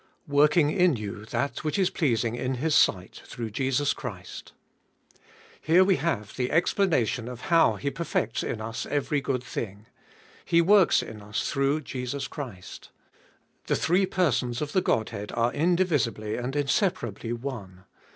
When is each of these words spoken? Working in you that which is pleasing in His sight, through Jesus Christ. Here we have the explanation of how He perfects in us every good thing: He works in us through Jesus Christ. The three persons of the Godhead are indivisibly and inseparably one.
Working 0.27 0.71
in 0.71 0.95
you 0.95 1.25
that 1.25 1.63
which 1.63 1.77
is 1.77 1.91
pleasing 1.91 2.33
in 2.33 2.55
His 2.55 2.73
sight, 2.73 3.21
through 3.23 3.51
Jesus 3.51 3.93
Christ. 3.93 4.51
Here 5.61 5.83
we 5.83 5.97
have 5.97 6.35
the 6.37 6.49
explanation 6.49 7.27
of 7.27 7.41
how 7.53 7.75
He 7.75 7.91
perfects 7.91 8.41
in 8.41 8.61
us 8.61 8.87
every 8.87 9.21
good 9.21 9.43
thing: 9.43 9.85
He 10.43 10.59
works 10.59 11.03
in 11.03 11.21
us 11.21 11.51
through 11.51 11.81
Jesus 11.81 12.27
Christ. 12.27 12.89
The 13.67 13.75
three 13.75 14.07
persons 14.07 14.59
of 14.59 14.71
the 14.71 14.81
Godhead 14.81 15.31
are 15.33 15.53
indivisibly 15.53 16.35
and 16.35 16.55
inseparably 16.55 17.31
one. 17.31 17.83